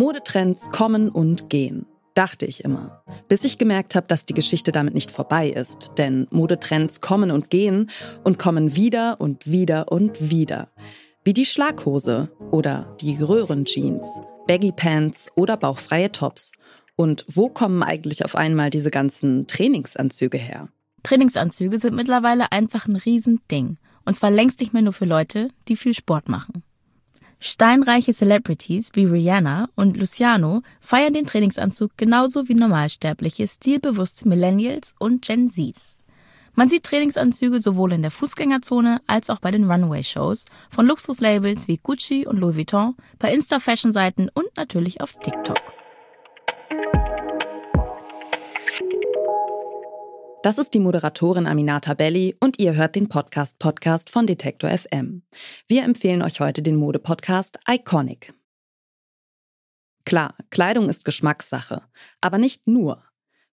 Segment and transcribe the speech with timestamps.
[0.00, 1.84] Modetrends kommen und gehen.
[2.14, 3.04] Dachte ich immer.
[3.28, 5.90] Bis ich gemerkt habe, dass die Geschichte damit nicht vorbei ist.
[5.98, 7.90] Denn Modetrends kommen und gehen
[8.24, 10.70] und kommen wieder und wieder und wieder.
[11.22, 14.06] Wie die Schlaghose oder die Röhrenjeans,
[14.48, 16.52] Baggy Pants oder bauchfreie Tops.
[16.96, 20.70] Und wo kommen eigentlich auf einmal diese ganzen Trainingsanzüge her?
[21.02, 23.76] Trainingsanzüge sind mittlerweile einfach ein Riesending.
[24.06, 26.62] Und zwar längst nicht mehr nur für Leute, die viel Sport machen.
[27.42, 35.22] Steinreiche Celebrities wie Rihanna und Luciano feiern den Trainingsanzug genauso wie normalsterbliche, stilbewusste Millennials und
[35.22, 35.96] Gen Zs.
[36.54, 41.78] Man sieht Trainingsanzüge sowohl in der Fußgängerzone als auch bei den Runway-Shows von Luxuslabels wie
[41.78, 45.56] Gucci und Louis Vuitton, bei Insta-Fashion-Seiten und natürlich auf TikTok.
[50.42, 55.20] Das ist die Moderatorin Aminata Belli und ihr hört den Podcast Podcast von Detektor FM.
[55.66, 58.32] Wir empfehlen euch heute den Mode-Podcast Iconic.
[60.06, 61.82] Klar, Kleidung ist Geschmackssache,
[62.22, 63.04] aber nicht nur.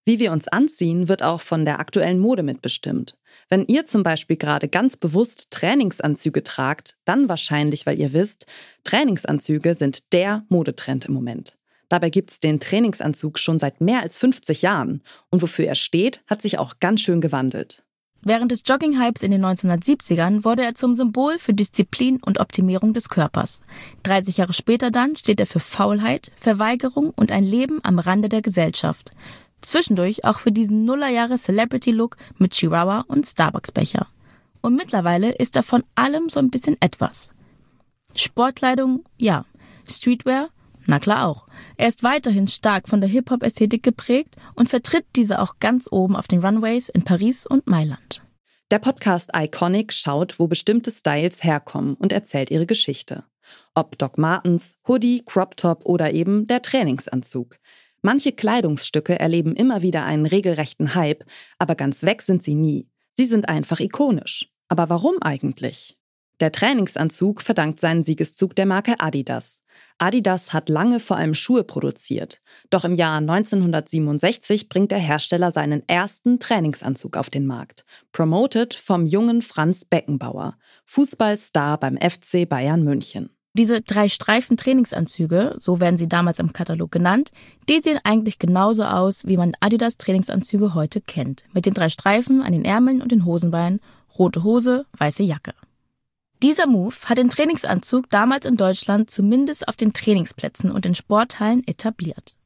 [0.06, 3.18] Wie wir uns anziehen, wird auch von der aktuellen Mode mitbestimmt.
[3.50, 8.46] Wenn ihr zum Beispiel gerade ganz bewusst Trainingsanzüge tragt, dann wahrscheinlich, weil ihr wisst,
[8.86, 11.58] Trainingsanzüge sind der Modetrend im Moment.
[11.90, 16.22] Dabei gibt es den Trainingsanzug schon seit mehr als 50 Jahren und wofür er steht,
[16.28, 17.84] hat sich auch ganz schön gewandelt.
[18.22, 23.10] Während des Jogging-Hypes in den 1970ern wurde er zum Symbol für Disziplin und Optimierung des
[23.10, 23.62] Körpers.
[24.04, 28.42] 30 Jahre später dann steht er für Faulheit, Verweigerung und ein Leben am Rande der
[28.42, 29.12] Gesellschaft.
[29.62, 34.08] Zwischendurch auch für diesen Nullerjahre Celebrity-Look mit Chihuahua und Starbucks-Becher.
[34.62, 37.32] Und mittlerweile ist er von allem so ein bisschen etwas.
[38.14, 39.46] Sportkleidung, ja.
[39.86, 40.50] Streetwear,
[40.88, 41.48] na klar auch.
[41.78, 46.28] Er ist weiterhin stark von der Hip-Hop-Ästhetik geprägt und vertritt diese auch ganz oben auf
[46.28, 48.22] den Runways in Paris und Mailand.
[48.72, 53.24] Der Podcast Iconic schaut, wo bestimmte Styles herkommen und erzählt ihre Geschichte.
[53.76, 57.58] Ob Doc Martens, Hoodie, Crop Top oder eben der Trainingsanzug.
[58.02, 61.24] Manche Kleidungsstücke erleben immer wieder einen regelrechten Hype,
[61.60, 62.90] aber ganz weg sind sie nie.
[63.14, 64.50] Sie sind einfach ikonisch.
[64.70, 65.98] Aber warum eigentlich?
[66.40, 69.62] Der Trainingsanzug verdankt seinen Siegeszug der Marke Adidas.
[69.98, 72.42] Adidas hat lange vor allem Schuhe produziert.
[72.70, 77.86] Doch im Jahr 1967 bringt der Hersteller seinen ersten Trainingsanzug auf den Markt.
[78.12, 83.30] Promoted vom jungen Franz Beckenbauer, Fußballstar beim FC Bayern München.
[83.54, 87.32] Diese drei Streifen Trainingsanzüge, so werden sie damals im Katalog genannt,
[87.68, 91.44] die sehen eigentlich genauso aus, wie man Adidas Trainingsanzüge heute kennt.
[91.54, 93.80] Mit den drei Streifen an den Ärmeln und den Hosenbeinen,
[94.20, 95.56] rote Hose, weiße Jacke.
[96.44, 101.68] Dieser Move hat den Trainingsanzug damals in Deutschland zumindest auf den Trainingsplätzen und in Sporthallen
[101.68, 102.38] etabliert.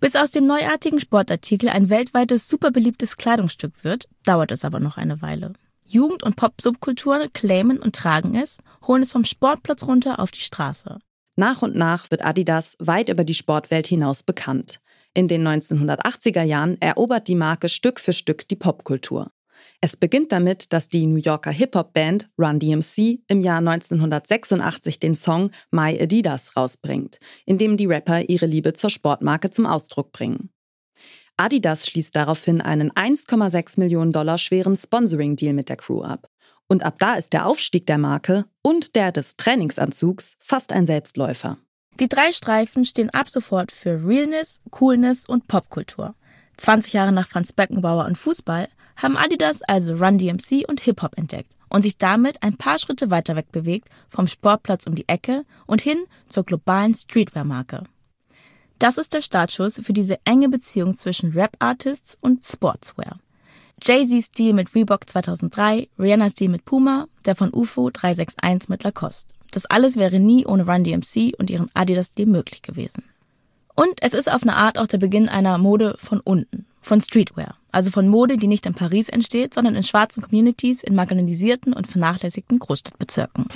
[0.00, 4.96] Bis aus dem neuartigen Sportartikel ein weltweites super beliebtes Kleidungsstück wird, dauert es aber noch
[4.96, 5.52] eine Weile.
[5.86, 10.98] Jugend- und Pop-Subkulturen claimen und tragen es, holen es vom Sportplatz runter auf die Straße.
[11.36, 14.80] Nach und nach wird Adidas weit über die Sportwelt hinaus bekannt.
[15.14, 19.30] In den 1980er Jahren erobert die Marke Stück für Stück die Popkultur.
[19.80, 25.50] Es beginnt damit, dass die New Yorker Hip-Hop-Band Run DMC im Jahr 1986 den Song
[25.70, 30.50] My Adidas rausbringt, in dem die Rapper ihre Liebe zur Sportmarke zum Ausdruck bringen.
[31.36, 36.28] Adidas schließt daraufhin einen 1,6 Millionen Dollar schweren Sponsoring-Deal mit der Crew ab.
[36.68, 41.58] Und ab da ist der Aufstieg der Marke und der des Trainingsanzugs fast ein Selbstläufer.
[42.00, 46.14] Die drei Streifen stehen ab sofort für Realness, Coolness und Popkultur.
[46.56, 51.52] 20 Jahre nach Franz Beckenbauer und Fußball haben Adidas also Run DMC und Hip-Hop entdeckt
[51.68, 55.80] und sich damit ein paar Schritte weiter weg bewegt vom Sportplatz um die Ecke und
[55.80, 57.84] hin zur globalen Streetwear-Marke.
[58.78, 63.18] Das ist der Startschuss für diese enge Beziehung zwischen Rap-Artists und Sportswear.
[63.80, 69.32] Jay-Z's Deal mit Reebok 2003, Rihanna's Deal mit Puma, der von UFO 361 mit Lacoste.
[69.50, 73.04] Das alles wäre nie ohne Run DMC und ihren Adidas-Deal möglich gewesen.
[73.82, 77.58] Und es ist auf eine Art auch der Beginn einer Mode von unten, von Streetwear.
[77.72, 81.88] Also von Mode, die nicht in Paris entsteht, sondern in schwarzen Communities in marginalisierten und
[81.88, 83.48] vernachlässigten Großstadtbezirken.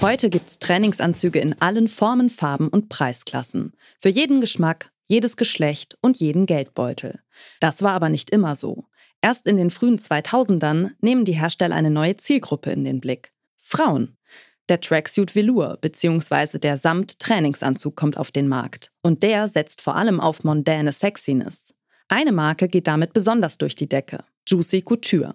[0.00, 3.72] Heute gibt's Trainingsanzüge in allen Formen, Farben und Preisklassen.
[4.00, 7.20] Für jeden Geschmack, jedes Geschlecht und jeden Geldbeutel.
[7.60, 8.86] Das war aber nicht immer so.
[9.22, 13.32] Erst in den frühen 2000ern nehmen die Hersteller eine neue Zielgruppe in den Blick.
[13.62, 14.16] Frauen.
[14.70, 16.58] Der Tracksuit Velour bzw.
[16.58, 18.90] der Samt-Trainingsanzug kommt auf den Markt.
[19.02, 21.74] Und der setzt vor allem auf mondäne Sexiness.
[22.08, 24.24] Eine Marke geht damit besonders durch die Decke.
[24.48, 25.34] Juicy Couture.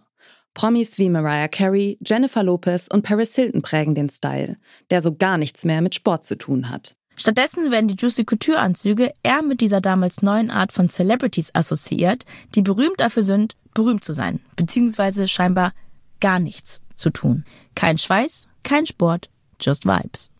[0.55, 4.57] Promis wie Mariah Carey, Jennifer Lopez und Paris Hilton prägen den Style,
[4.89, 6.95] der so gar nichts mehr mit Sport zu tun hat.
[7.15, 12.25] Stattdessen werden die Juicy Couture Anzüge eher mit dieser damals neuen Art von Celebrities assoziiert,
[12.55, 15.73] die berühmt dafür sind, berühmt zu sein, beziehungsweise scheinbar
[16.19, 17.45] gar nichts zu tun.
[17.75, 19.29] Kein Schweiß, kein Sport,
[19.59, 20.31] just Vibes.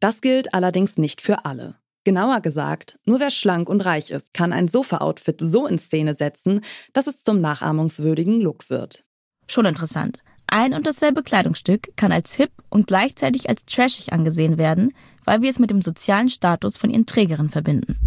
[0.00, 1.76] Das gilt allerdings nicht für alle.
[2.04, 6.60] Genauer gesagt, nur wer schlank und reich ist, kann ein Sofa-Outfit so in Szene setzen,
[6.92, 9.04] dass es zum nachahmungswürdigen Look wird.
[9.48, 10.20] Schon interessant.
[10.46, 14.94] Ein und dasselbe Kleidungsstück kann als hip und gleichzeitig als trashig angesehen werden,
[15.24, 17.98] weil wir es mit dem sozialen Status von ihren Trägerinnen verbinden.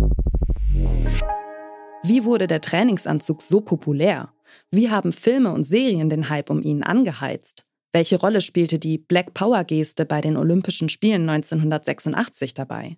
[2.03, 4.31] Wie wurde der Trainingsanzug so populär?
[4.71, 7.65] Wie haben Filme und Serien den Hype um ihn angeheizt?
[7.91, 12.97] Welche Rolle spielte die Black Power Geste bei den Olympischen Spielen 1986 dabei?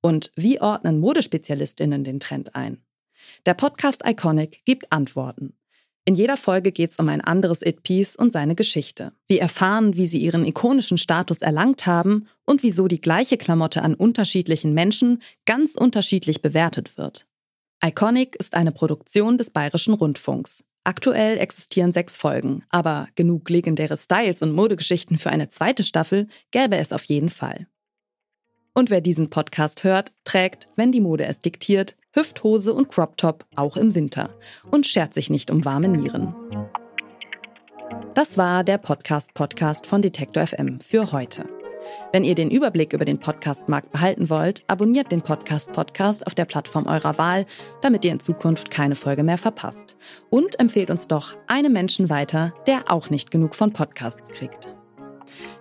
[0.00, 2.78] Und wie ordnen Modespezialistinnen den Trend ein?
[3.44, 5.54] Der Podcast Iconic gibt Antworten.
[6.06, 9.12] In jeder Folge geht es um ein anderes It-Piece und seine Geschichte.
[9.28, 13.94] Wir erfahren, wie sie ihren ikonischen Status erlangt haben und wieso die gleiche Klamotte an
[13.94, 17.26] unterschiedlichen Menschen ganz unterschiedlich bewertet wird.
[17.84, 20.64] Iconic ist eine Produktion des Bayerischen Rundfunks.
[20.90, 26.78] Aktuell existieren sechs Folgen, aber genug legendäre Styles und Modegeschichten für eine zweite Staffel gäbe
[26.78, 27.68] es auf jeden Fall.
[28.74, 33.46] Und wer diesen Podcast hört, trägt, wenn die Mode es diktiert, Hüfthose und Crop Top
[33.54, 34.34] auch im Winter
[34.72, 36.34] und schert sich nicht um warme Nieren.
[38.14, 41.59] Das war der Podcast-Podcast von Detektor FM für heute.
[42.12, 46.86] Wenn ihr den Überblick über den Podcast-Markt behalten wollt, abonniert den Podcast-Podcast auf der Plattform
[46.86, 47.46] eurer Wahl,
[47.82, 49.96] damit ihr in Zukunft keine Folge mehr verpasst.
[50.28, 54.74] Und empfehlt uns doch einem Menschen weiter, der auch nicht genug von Podcasts kriegt.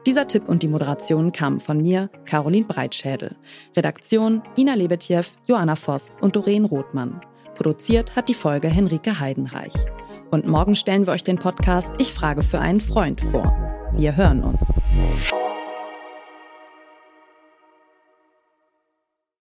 [0.05, 3.35] Dieser Tipp und die Moderation kamen von mir, Caroline Breitschädel.
[3.75, 7.21] Redaktion Ina Lebetjew, Joanna Voss und Doreen Rothmann.
[7.55, 9.73] Produziert hat die Folge Henrike Heidenreich.
[10.31, 13.53] Und morgen stellen wir euch den Podcast Ich frage für einen Freund vor.
[13.97, 14.78] Wir hören uns.